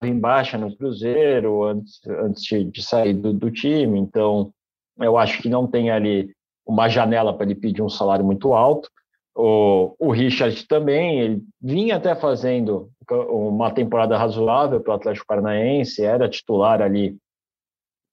[0.02, 4.52] em baixa no Cruzeiro antes, antes de sair do, do time, então
[4.98, 6.32] eu acho que não tem ali
[6.64, 8.88] uma janela para ele pedir um salário muito alto.
[9.34, 16.04] O, o Richard também, ele vinha até fazendo uma temporada razoável para o Atlético Paranaense,
[16.04, 17.16] era titular ali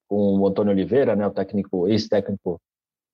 [0.07, 2.59] com o Antônio Oliveira, né, o técnico, ex-técnico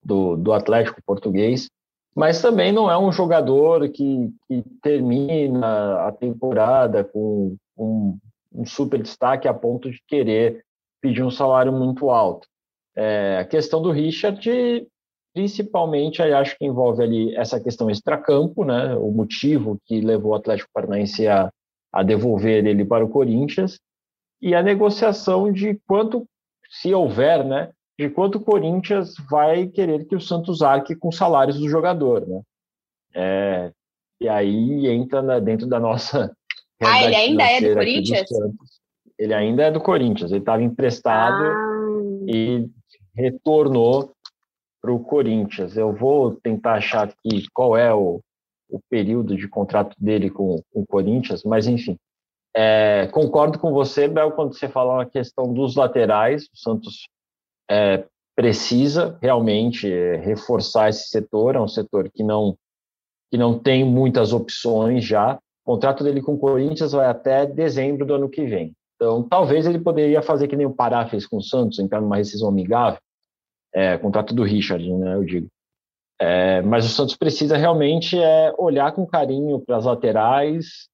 [0.04, 1.68] do, do Atlético português,
[2.16, 8.18] mas também não é um jogador que, que termina a temporada com um,
[8.66, 10.64] super destaque a ponto de querer
[11.02, 12.48] pedir um salário muito alto.
[12.96, 14.88] É, a questão do Richard,
[15.36, 18.96] principalmente, aí acho que envolve ali essa questão extracampo, né?
[18.96, 21.52] O motivo que levou o Atlético Paranaense a,
[21.92, 23.78] a devolver ele para o Corinthians
[24.42, 26.26] e a negociação de quanto,
[26.70, 27.70] se houver, né?
[28.00, 32.42] De quanto o Corinthians vai querer que o Santos arque com salários do jogador, né?
[33.14, 33.72] É,
[34.22, 36.34] e aí entra na, dentro da nossa.
[36.84, 38.30] Ah, ele ainda é do Corinthians?
[39.18, 40.30] Ele ainda é do Corinthians.
[40.30, 42.26] Ele estava emprestado ah.
[42.28, 42.70] e
[43.16, 44.15] retornou
[44.86, 45.76] para o Corinthians.
[45.76, 48.22] Eu vou tentar achar aqui qual é o,
[48.70, 51.98] o período de contrato dele com, com o Corinthians, mas enfim.
[52.56, 56.44] É, concordo com você, Bel, quando você fala a questão dos laterais.
[56.54, 57.08] O Santos
[57.70, 61.56] é, precisa realmente é, reforçar esse setor.
[61.56, 62.56] É um setor que não,
[63.32, 65.34] que não tem muitas opções já.
[65.66, 68.72] O contrato dele com o Corinthians vai até dezembro do ano que vem.
[68.96, 72.18] Então, talvez ele poderia fazer que nem o Pará fez com o Santos, entrar numa
[72.18, 73.00] rescisão amigável,
[73.76, 75.48] é, contrato do Richard, né, eu digo.
[76.20, 80.88] É, mas o Santos precisa realmente é, olhar com carinho para as laterais,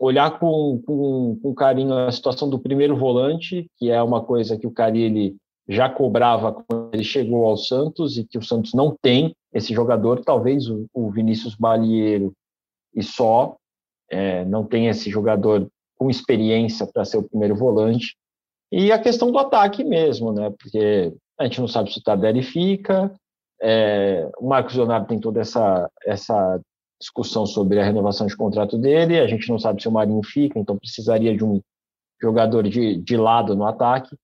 [0.00, 4.66] olhar com, com, com, carinho a situação do primeiro volante, que é uma coisa que
[4.66, 5.36] o Carilli
[5.68, 10.24] já cobrava quando ele chegou ao Santos e que o Santos não tem esse jogador,
[10.24, 12.32] talvez o, o Vinícius Balieiro
[12.94, 13.56] e só,
[14.10, 18.16] é, não tem esse jogador com experiência para ser o primeiro volante.
[18.72, 20.50] E a questão do ataque mesmo, né?
[20.58, 23.14] Porque a gente não sabe se o Tardelli fica.
[23.60, 26.60] É, o Marcos Leonardo tem toda essa, essa
[27.00, 29.20] discussão sobre a renovação de contrato dele.
[29.20, 31.60] A gente não sabe se o Marinho fica, então precisaria de um
[32.20, 34.16] jogador de, de lado no ataque.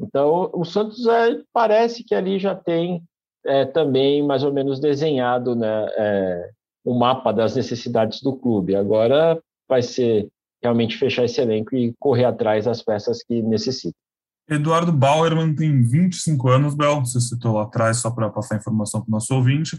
[0.00, 3.02] Então, o Santos é, parece que ali já tem
[3.44, 6.50] é, também mais ou menos desenhado né, é,
[6.84, 8.76] o mapa das necessidades do clube.
[8.76, 10.28] Agora vai ser
[10.62, 14.07] realmente fechar esse elenco e correr atrás das peças que necessitam.
[14.48, 19.08] Eduardo Bauerman tem 25 anos, Bel, você citou lá atrás, só para passar informação para
[19.08, 19.78] o nosso ouvinte.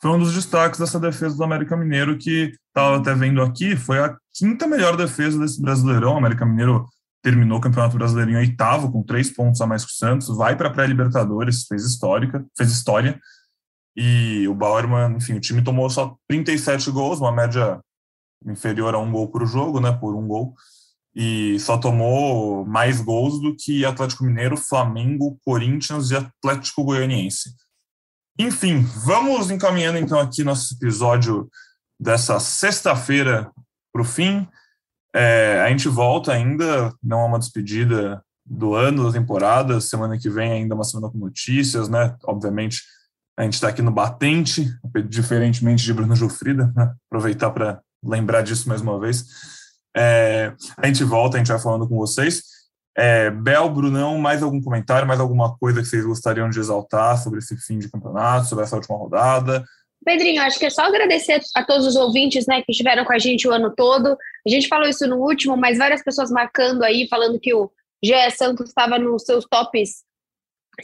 [0.00, 3.98] Foi um dos destaques dessa defesa do América Mineiro, que estava até vendo aqui, foi
[4.00, 6.14] a quinta melhor defesa desse Brasileirão.
[6.14, 6.86] O América Mineiro
[7.22, 10.56] terminou o Campeonato Brasileiro em oitavo, com três pontos a mais que o Santos, vai
[10.56, 13.20] para a pré-Libertadores, fez histórica, fez história.
[13.96, 17.80] E o Bauerman, enfim, o time tomou só 37 gols, uma média
[18.46, 20.54] inferior a um gol por jogo, né, por um gol
[21.20, 27.56] e só tomou mais gols do que Atlético Mineiro, Flamengo, Corinthians e Atlético Goianiense.
[28.38, 31.50] Enfim, vamos encaminhando então aqui nosso episódio
[31.98, 33.50] dessa sexta-feira
[33.92, 34.46] para o fim.
[35.12, 39.80] É, a gente volta ainda, não é uma despedida do ano, da temporada.
[39.80, 42.14] Semana que vem ainda é uma semana com notícias, né?
[42.22, 42.84] Obviamente,
[43.36, 44.72] a gente está aqui no batente,
[45.08, 46.94] diferentemente de Bruno Jufrida, né?
[47.10, 49.57] aproveitar para lembrar disso mais uma vez.
[49.98, 52.42] É, a gente volta, a gente vai falando com vocês.
[52.96, 57.40] É, Bel, Brunão, mais algum comentário, mais alguma coisa que vocês gostariam de exaltar sobre
[57.40, 59.64] esse fim de campeonato, sobre essa última rodada?
[60.04, 63.18] Pedrinho, acho que é só agradecer a todos os ouvintes né, que estiveram com a
[63.18, 64.16] gente o ano todo.
[64.46, 67.70] A gente falou isso no último, mas várias pessoas marcando aí, falando que o
[68.02, 70.04] Gé Santos estava nos seus tops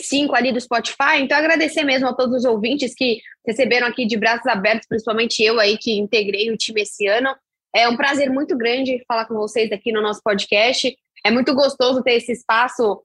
[0.00, 1.20] 5 ali do Spotify.
[1.20, 5.60] Então, agradecer mesmo a todos os ouvintes que receberam aqui de braços abertos, principalmente eu
[5.60, 7.34] aí que integrei o time esse ano.
[7.74, 10.96] É um prazer muito grande falar com vocês aqui no nosso podcast.
[11.24, 13.02] É muito gostoso ter esse espaço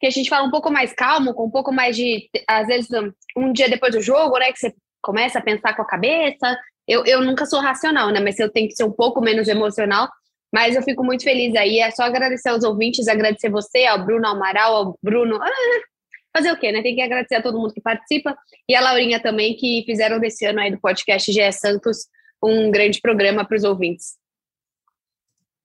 [0.00, 2.88] que a gente fala um pouco mais calmo, com um pouco mais de, às vezes,
[3.36, 6.58] um dia depois do jogo, né, que você começa a pensar com a cabeça.
[6.86, 10.08] Eu, eu nunca sou racional, né, mas eu tenho que ser um pouco menos emocional.
[10.52, 11.78] Mas eu fico muito feliz aí.
[11.78, 15.38] É só agradecer aos ouvintes, agradecer você, ao Bruno Amaral, ao Bruno.
[16.36, 16.82] Fazer o quê, né?
[16.82, 18.36] Tem que agradecer a todo mundo que participa
[18.68, 22.06] e a Laurinha também, que fizeram desse ano aí do podcast GE Santos
[22.42, 24.16] um grande programa para os ouvintes.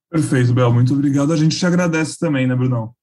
[0.10, 0.72] Perfeito, Bel.
[0.72, 1.34] Muito obrigado.
[1.34, 2.94] A gente te agradece também, né, Brunão?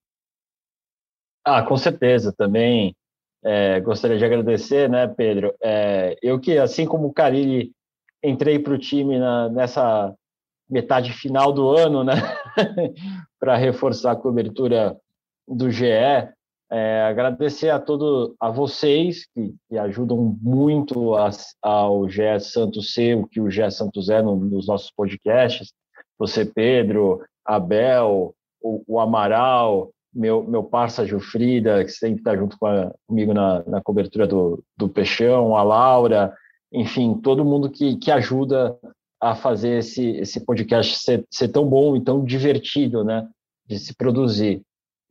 [1.44, 2.32] Ah, com certeza.
[2.32, 2.94] Também
[3.42, 5.54] é, gostaria de agradecer, né, Pedro?
[5.62, 7.72] É, eu que, assim como o Carilli,
[8.22, 10.14] entrei para o time na, nessa
[10.68, 12.14] metade final do ano, né,
[13.40, 14.96] para reforçar a cobertura
[15.48, 15.86] do GE.
[16.72, 21.30] É, agradecer a todo a vocês que, que ajudam muito a,
[21.60, 25.72] ao GE Santos ser o que o GE Santos é no, nos nossos podcasts
[26.20, 32.66] você, Pedro, Abel, o, o Amaral, meu, meu parça Jufrida, que sempre está junto com
[32.66, 36.36] a, comigo na, na cobertura do, do Peixão, a Laura,
[36.70, 38.78] enfim, todo mundo que, que ajuda
[39.18, 43.26] a fazer esse, esse podcast ser, ser tão bom e tão divertido, né,
[43.66, 44.62] de se produzir.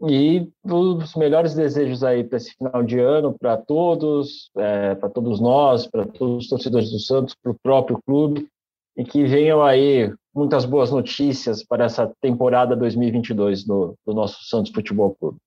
[0.02, 5.42] E os melhores desejos aí para esse final de ano, para todos, é, para todos
[5.42, 8.48] nós, para todos os torcedores do Santos, para o próprio clube,
[8.96, 14.72] e que venham aí muitas boas notícias para essa temporada 2022 do, do nosso Santos
[14.72, 15.38] Futebol Clube.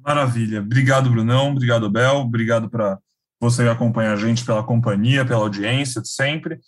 [0.00, 0.60] Maravilha.
[0.60, 1.50] Obrigado, Brunão.
[1.50, 2.20] Obrigado, Bel.
[2.20, 2.98] Obrigado para
[3.38, 6.60] você que acompanha a gente, pela companhia, pela audiência de sempre.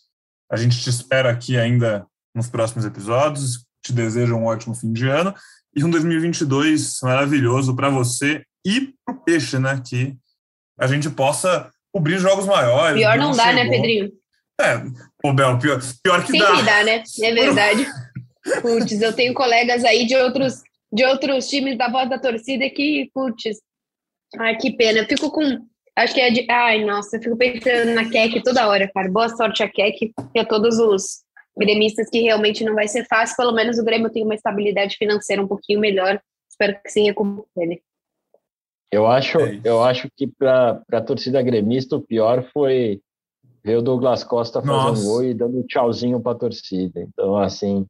[0.51, 3.65] A gente te espera aqui ainda nos próximos episódios.
[3.83, 5.35] Te desejo um ótimo fim de ano
[5.75, 9.81] e um 2022 maravilhoso para você e para o Peixe, né?
[9.85, 10.17] Que
[10.79, 12.99] a gente possa cobrir jogos maiores.
[13.01, 14.11] Pior não dá, né, Pedrinho?
[14.61, 14.83] É,
[15.25, 16.63] Ô, Bel, pior, pior que Sempre dá.
[16.63, 17.03] dá, né?
[17.23, 17.87] É verdade.
[18.63, 23.11] putz, eu tenho colegas aí de outros, de outros times da voz da torcida que,
[23.15, 23.61] putz,
[24.39, 25.01] ai, que pena.
[25.01, 25.43] Eu fico com.
[25.97, 26.47] Acho que é de.
[26.51, 29.11] Ai, nossa, eu fico pensando na Keck toda hora, cara.
[29.11, 31.23] Boa sorte a Keck e a todos os
[31.61, 33.37] gremistas que realmente não vai ser fácil.
[33.37, 36.21] Pelo menos o Grêmio tem uma estabilidade financeira um pouquinho melhor.
[36.51, 37.83] Espero que se recupere.
[38.93, 43.01] Eu acho, é eu acho que para a torcida gremista o pior foi
[43.63, 47.01] ver o Douglas Costa fazendo gol e dando tchauzinho para a torcida.
[47.01, 47.87] Então, assim.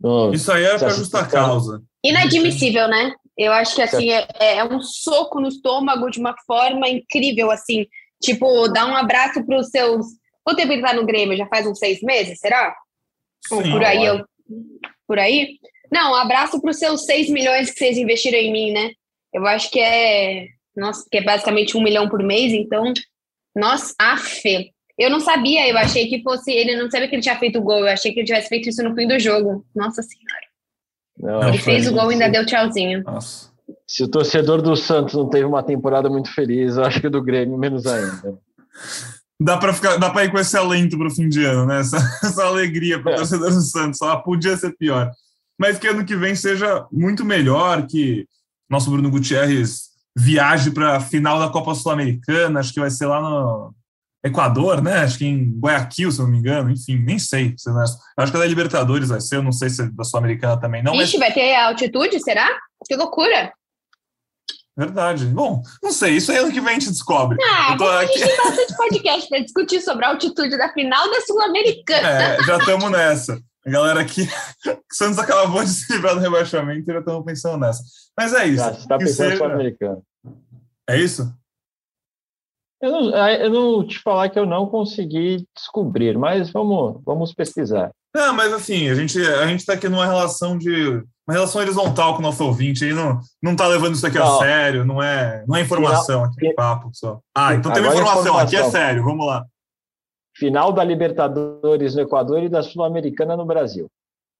[0.00, 1.82] No, Isso aí era para justa causa.
[2.04, 3.12] Inadmissível, né?
[3.36, 7.86] Eu acho que assim é, é, um soco no estômago de uma forma incrível, assim.
[8.22, 10.06] Tipo, dar um abraço para os seus.
[10.44, 11.36] Quanto tempo ele tá no Grêmio?
[11.36, 12.74] Já faz uns seis meses, será?
[13.46, 14.24] Sim, Ou por aí, eu...
[15.06, 15.58] por aí?
[15.90, 18.92] Não, um abraço para os seus seis milhões que vocês investiram em mim, né?
[19.32, 20.46] Eu acho que é.
[20.76, 22.92] Nossa, que é basicamente um milhão por mês, então.
[23.56, 24.72] Nossa, afe.
[24.96, 26.52] Eu não sabia, eu achei que fosse.
[26.52, 28.68] Ele não sabia que ele tinha feito o gol, eu achei que ele tivesse feito
[28.68, 29.64] isso no fim do jogo.
[29.74, 30.50] Nossa Senhora.
[31.18, 33.02] Não, ele fez o gol e ainda deu tchauzinho.
[33.02, 33.50] Nossa.
[33.86, 37.22] Se o torcedor do Santos não teve uma temporada muito feliz, eu acho que do
[37.22, 38.38] Grêmio menos ainda.
[39.40, 41.80] dá para ficar, dá para ir com esse alento para o fim de ano, né?
[41.80, 43.16] Essa, essa alegria para o é.
[43.16, 44.00] torcedor do Santos.
[44.02, 45.10] Ela podia ser pior,
[45.58, 48.26] mas que ano que vem seja muito melhor, que
[48.68, 52.60] nosso Bruno Gutierrez viaje para a final da Copa Sul-Americana.
[52.60, 53.74] Acho que vai ser lá no,
[54.22, 54.98] Equador, né?
[54.98, 56.70] Acho que em Guayaquil, se eu não me engano.
[56.70, 57.54] Enfim, nem sei.
[57.56, 60.60] Se Acho que a da Libertadores vai ser, eu não sei se é da Sul-Americana
[60.60, 60.94] também não.
[60.94, 61.28] Ixi, mas...
[61.28, 62.46] vai ter altitude, será?
[62.86, 63.52] Que loucura!
[64.76, 65.26] Verdade.
[65.26, 67.36] Bom, não sei, isso aí é ano que vem a gente descobre.
[67.42, 68.14] Ah, tô aqui...
[68.14, 72.08] a gente tem bastante podcast para discutir sobre a altitude da final da Sul-Americana.
[72.08, 73.40] É, já estamos nessa.
[73.66, 74.26] A galera aqui,
[74.90, 77.82] Santos acabou de se livrar do rebaixamento e já estamos pensando nessa.
[78.16, 78.64] Mas é isso.
[78.64, 79.36] Já está pensando seja...
[79.36, 80.00] Sul-Americana.
[80.88, 81.34] É isso?
[82.80, 87.34] Eu não, ah, eu não te falar que eu não consegui descobrir, mas vamos, vamos
[87.34, 87.92] pesquisar.
[88.14, 92.14] Não, mas assim, a gente a gente está aqui numa relação de uma relação horizontal
[92.14, 94.36] com o nosso ouvinte, aí não não tá levando isso aqui não.
[94.36, 97.20] a sério, não é não é informação aqui, é papo só.
[97.36, 99.44] Ah, então tem uma informação, informação, aqui é sério, vamos lá.
[100.36, 103.86] Final da Libertadores no Equador e da Sul-Americana no Brasil.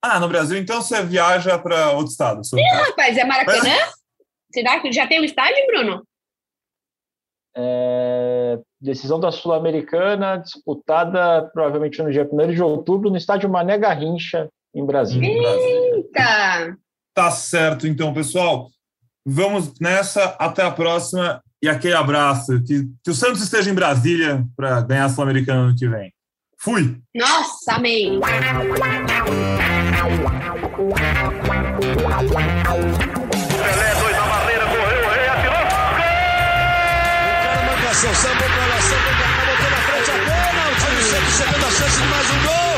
[0.03, 2.41] Ah, no Brasil, então você viaja para outro estado.
[2.55, 3.77] Ih, rapaz, é Maracanã?
[4.53, 6.03] Será que já tem o estádio, Bruno?
[7.57, 14.48] É, decisão da Sul-Americana, disputada provavelmente no dia 1 de outubro, no estádio Mané Garrincha,
[14.74, 15.28] em Brasília.
[15.28, 16.76] Eita!
[17.14, 18.68] Tá certo, então, pessoal.
[19.26, 20.36] Vamos nessa.
[20.38, 21.42] Até a próxima.
[21.62, 22.62] E aquele abraço.
[22.62, 26.12] Que, que o Santos esteja em Brasília para ganhar a Sul-Americana ano que vem.
[26.59, 26.98] Fui!
[27.14, 28.20] Nossa, amém!
[37.91, 40.70] Marcação, sambou pra lá, sambou cá, botou na frente a bola.
[40.70, 42.70] O sempre chegando a chance de mais um gol.